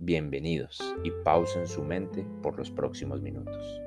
Bienvenidos 0.00 0.78
y 1.02 1.10
pausen 1.24 1.66
su 1.66 1.82
mente 1.82 2.24
por 2.40 2.56
los 2.56 2.70
próximos 2.70 3.20
minutos. 3.20 3.82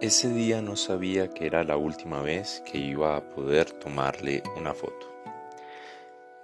Ese 0.00 0.32
día 0.32 0.62
no 0.62 0.76
sabía 0.76 1.28
que 1.28 1.46
era 1.46 1.64
la 1.64 1.76
última 1.76 2.22
vez 2.22 2.62
que 2.64 2.78
iba 2.78 3.16
a 3.16 3.28
poder 3.28 3.70
tomarle 3.72 4.42
una 4.56 4.72
foto. 4.72 5.12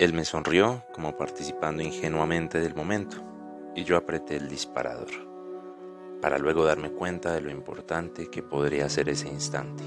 Él 0.00 0.12
me 0.12 0.24
sonrió 0.24 0.82
como 0.92 1.16
participando 1.16 1.80
ingenuamente 1.80 2.58
del 2.58 2.74
momento 2.74 3.18
y 3.76 3.84
yo 3.84 3.96
apreté 3.96 4.34
el 4.34 4.48
disparador 4.48 5.35
para 6.26 6.38
luego 6.38 6.64
darme 6.64 6.90
cuenta 6.90 7.32
de 7.34 7.40
lo 7.40 7.52
importante 7.52 8.28
que 8.28 8.42
podría 8.42 8.88
ser 8.88 9.08
ese 9.08 9.28
instante. 9.28 9.84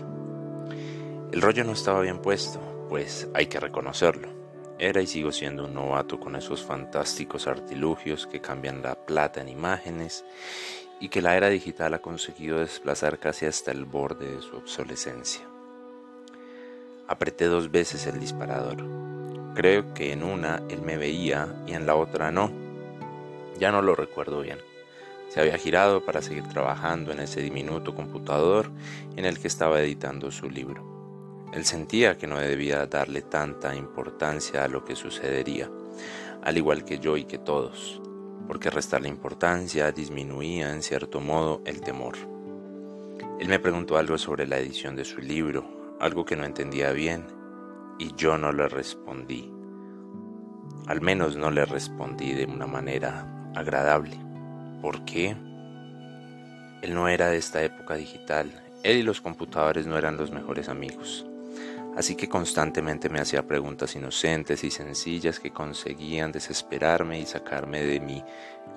El 1.33 1.41
rollo 1.41 1.65
no 1.65 1.73
estaba 1.73 1.99
bien 1.99 2.21
puesto, 2.21 2.61
pues 2.87 3.27
hay 3.33 3.47
que 3.47 3.59
reconocerlo. 3.59 4.29
Era 4.79 5.01
y 5.01 5.07
sigo 5.07 5.33
siendo 5.33 5.65
un 5.65 5.73
novato 5.73 6.17
con 6.17 6.37
esos 6.37 6.63
fantásticos 6.63 7.45
artilugios 7.45 8.25
que 8.25 8.39
cambian 8.39 8.81
la 8.81 8.95
plata 8.95 9.41
en 9.41 9.49
imágenes 9.49 10.23
y 11.01 11.09
que 11.09 11.21
la 11.21 11.35
era 11.35 11.49
digital 11.49 11.93
ha 11.95 11.99
conseguido 11.99 12.59
desplazar 12.59 13.19
casi 13.19 13.45
hasta 13.45 13.71
el 13.71 13.83
borde 13.83 14.33
de 14.33 14.41
su 14.41 14.55
obsolescencia. 14.55 15.41
Apreté 17.09 17.47
dos 17.47 17.69
veces 17.69 18.07
el 18.07 18.17
disparador. 18.17 18.77
Creo 19.55 19.93
que 19.93 20.13
en 20.13 20.23
una 20.23 20.63
él 20.69 20.83
me 20.83 20.95
veía 20.95 21.53
y 21.67 21.73
en 21.73 21.85
la 21.85 21.95
otra 21.95 22.31
no. 22.31 22.49
Ya 23.59 23.73
no 23.73 23.81
lo 23.81 23.93
recuerdo 23.93 24.39
bien. 24.39 24.68
Se 25.29 25.39
había 25.39 25.57
girado 25.57 26.03
para 26.03 26.21
seguir 26.23 26.47
trabajando 26.47 27.11
en 27.11 27.19
ese 27.19 27.41
diminuto 27.41 27.93
computador 27.93 28.71
en 29.15 29.25
el 29.25 29.39
que 29.39 29.47
estaba 29.47 29.79
editando 29.79 30.31
su 30.31 30.49
libro. 30.49 31.47
Él 31.53 31.65
sentía 31.65 32.17
que 32.17 32.27
no 32.27 32.39
debía 32.39 32.85
darle 32.87 33.21
tanta 33.21 33.75
importancia 33.75 34.63
a 34.63 34.67
lo 34.67 34.83
que 34.83 34.95
sucedería, 34.95 35.69
al 36.43 36.57
igual 36.57 36.83
que 36.83 36.99
yo 36.99 37.15
y 37.15 37.25
que 37.25 37.37
todos, 37.37 38.01
porque 38.47 38.71
restarle 38.71 39.07
importancia 39.07 39.91
disminuía 39.91 40.73
en 40.73 40.81
cierto 40.81 41.21
modo 41.21 41.61
el 41.65 41.81
temor. 41.81 42.15
Él 43.39 43.47
me 43.47 43.59
preguntó 43.59 43.97
algo 43.97 44.17
sobre 44.17 44.47
la 44.47 44.57
edición 44.57 44.95
de 44.95 45.05
su 45.05 45.21
libro, 45.21 45.97
algo 45.99 46.25
que 46.25 46.35
no 46.35 46.43
entendía 46.43 46.91
bien, 46.91 47.25
y 47.99 48.15
yo 48.15 48.37
no 48.37 48.51
le 48.51 48.67
respondí. 48.67 49.51
Al 50.87 51.01
menos 51.01 51.35
no 51.35 51.51
le 51.51 51.65
respondí 51.65 52.33
de 52.33 52.45
una 52.45 52.65
manera 52.65 53.51
agradable. 53.55 54.28
¿Por 54.81 55.03
qué? 55.03 55.35
Él 56.81 56.93
no 56.93 57.09
era 57.09 57.29
de 57.29 57.37
esta 57.37 57.61
época 57.61 57.95
digital. 57.95 58.49
Él 58.83 58.97
y 58.97 59.03
los 59.03 59.19
computadores 59.19 59.85
no 59.87 59.97
eran 59.97 60.15
los 60.15 60.31
mejores 60.31 60.69
amigos. 60.69 61.25
Así 61.97 62.15
que 62.15 62.29
constantemente 62.29 63.09
me 63.09 63.19
hacía 63.19 63.45
preguntas 63.45 63.93
inocentes 63.95 64.63
y 64.63 64.71
sencillas 64.71 65.41
que 65.41 65.51
conseguían 65.51 66.31
desesperarme 66.31 67.19
y 67.19 67.25
sacarme 67.25 67.81
de 67.81 67.99
mi, 67.99 68.23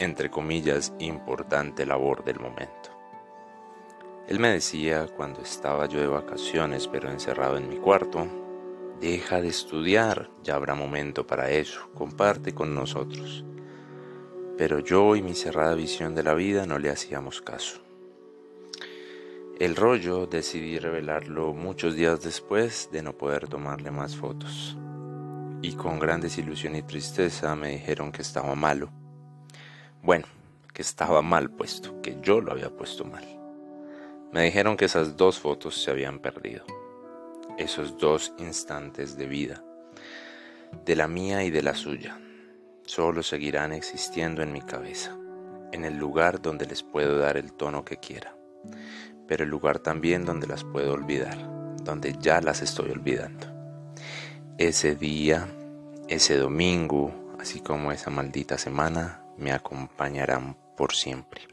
entre 0.01 0.29
comillas, 0.29 0.93
importante 0.99 1.87
labor 1.87 2.25
del 2.25 2.41
momento. 2.41 2.91
Él 4.27 4.41
me 4.41 4.49
decía 4.49 5.07
cuando 5.17 5.41
estaba 5.43 5.87
yo 5.87 6.01
de 6.01 6.09
vacaciones 6.09 6.89
pero 6.89 7.11
encerrado 7.11 7.59
en 7.59 7.69
mi 7.69 7.77
cuarto, 7.77 8.27
deja 9.01 9.41
de 9.41 9.49
estudiar, 9.49 10.31
ya 10.43 10.57
habrá 10.57 10.75
momento 10.75 11.25
para 11.27 11.51
eso, 11.51 11.89
comparte 11.95 12.55
con 12.55 12.75
nosotros 12.75 13.45
pero 14.63 14.79
yo 14.79 15.17
y 15.17 15.23
mi 15.23 15.35
cerrada 15.35 15.75
visión 15.75 16.15
de 16.15 16.23
la 16.23 16.35
vida 16.35 16.67
no 16.67 16.79
le 16.79 16.89
hacíamos 16.89 17.43
caso. 17.43 17.81
El 19.59 19.75
rollo 19.75 20.29
decidí 20.29 20.79
revelarlo 20.79 21.53
muchos 21.53 21.97
días 21.97 22.23
después 22.23 22.89
de 22.93 23.03
no 23.03 23.13
poder 23.13 23.49
tomarle 23.49 23.91
más 23.91 24.15
fotos. 24.15 24.77
Y 25.63 25.73
con 25.73 25.99
gran 25.99 26.21
desilusión 26.21 26.77
y 26.77 26.83
tristeza 26.83 27.57
me 27.57 27.71
dijeron 27.71 28.13
que 28.13 28.23
estaba 28.23 28.55
malo. 28.55 28.91
Bueno, 30.01 30.27
que 30.73 30.83
estaba 30.83 31.23
mal 31.23 31.51
puesto, 31.51 32.01
que 32.01 32.19
yo 32.23 32.41
lo 32.41 32.53
había 32.53 32.71
puesto 32.71 33.05
mal. 33.05 33.25
Me 34.31 34.45
dijeron 34.45 34.77
que 34.77 34.85
esas 34.85 35.17
dos 35.17 35.41
fotos 35.41 35.83
se 35.83 35.91
habían 35.91 36.21
perdido. 36.21 36.65
Esos 37.59 37.99
dos 37.99 38.33
instantes 38.39 39.17
de 39.17 39.27
vida. 39.27 39.65
De 40.85 40.95
la 40.95 41.09
mía 41.09 41.43
y 41.43 41.51
de 41.51 41.63
la 41.63 41.75
suya 41.75 42.17
solo 42.85 43.23
seguirán 43.23 43.73
existiendo 43.73 44.43
en 44.43 44.53
mi 44.53 44.61
cabeza, 44.61 45.17
en 45.73 45.85
el 45.85 45.97
lugar 45.97 46.43
donde 46.43 46.67
les 46.67 46.83
puedo 46.83 47.19
dar 47.19 47.37
el 47.37 47.53
tono 47.53 47.85
que 47.85 47.99
quiera, 47.99 48.37
pero 49.27 49.45
el 49.45 49.51
lugar 49.51 49.79
también 49.79 50.25
donde 50.25 50.47
las 50.47 50.65
puedo 50.65 50.93
olvidar, 50.93 51.39
donde 51.83 52.17
ya 52.21 52.41
las 52.41 52.63
estoy 52.63 52.91
olvidando. 52.91 53.47
Ese 54.59 54.95
día, 54.95 55.49
ese 56.09 56.37
domingo, 56.37 57.35
así 57.41 57.61
como 57.61 57.93
esa 57.93 58.11
maldita 58.11 58.59
semana, 58.59 59.25
me 59.39 59.53
acompañarán 59.53 60.57
por 60.77 60.93
siempre. 60.93 61.52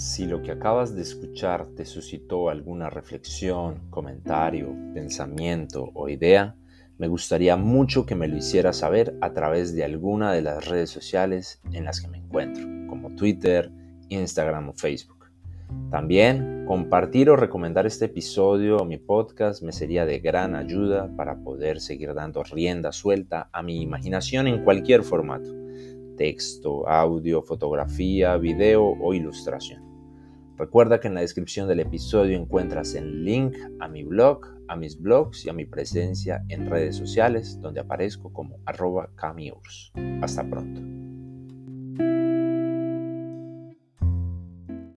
Si 0.00 0.24
lo 0.24 0.40
que 0.40 0.50
acabas 0.50 0.94
de 0.94 1.02
escuchar 1.02 1.66
te 1.76 1.84
suscitó 1.84 2.48
alguna 2.48 2.88
reflexión, 2.88 3.90
comentario, 3.90 4.74
pensamiento 4.94 5.90
o 5.92 6.08
idea, 6.08 6.56
me 6.96 7.06
gustaría 7.06 7.58
mucho 7.58 8.06
que 8.06 8.14
me 8.14 8.26
lo 8.26 8.38
hicieras 8.38 8.78
saber 8.78 9.14
a 9.20 9.34
través 9.34 9.74
de 9.74 9.84
alguna 9.84 10.32
de 10.32 10.40
las 10.40 10.66
redes 10.66 10.88
sociales 10.88 11.60
en 11.74 11.84
las 11.84 12.00
que 12.00 12.08
me 12.08 12.16
encuentro, 12.16 12.66
como 12.88 13.14
Twitter, 13.14 13.70
Instagram 14.08 14.70
o 14.70 14.72
Facebook. 14.72 15.26
También 15.90 16.64
compartir 16.66 17.28
o 17.28 17.36
recomendar 17.36 17.84
este 17.84 18.06
episodio 18.06 18.78
o 18.78 18.86
mi 18.86 18.96
podcast 18.96 19.62
me 19.62 19.72
sería 19.72 20.06
de 20.06 20.20
gran 20.20 20.56
ayuda 20.56 21.14
para 21.14 21.36
poder 21.42 21.78
seguir 21.78 22.14
dando 22.14 22.42
rienda 22.42 22.90
suelta 22.92 23.50
a 23.52 23.62
mi 23.62 23.82
imaginación 23.82 24.46
en 24.46 24.64
cualquier 24.64 25.02
formato, 25.02 25.54
texto, 26.16 26.88
audio, 26.88 27.42
fotografía, 27.42 28.38
video 28.38 28.82
o 28.98 29.12
ilustración. 29.12 29.89
Recuerda 30.60 31.00
que 31.00 31.08
en 31.08 31.14
la 31.14 31.22
descripción 31.22 31.68
del 31.68 31.80
episodio 31.80 32.36
encuentras 32.36 32.94
el 32.94 33.24
link 33.24 33.56
a 33.80 33.88
mi 33.88 34.04
blog, 34.04 34.42
a 34.68 34.76
mis 34.76 35.00
blogs 35.00 35.46
y 35.46 35.48
a 35.48 35.54
mi 35.54 35.64
presencia 35.64 36.44
en 36.50 36.68
redes 36.68 36.96
sociales 36.96 37.58
donde 37.62 37.80
aparezco 37.80 38.30
como 38.30 38.58
arroba 38.66 39.08
camiurs. 39.16 39.90
Hasta 40.20 40.44
pronto. 40.44 40.99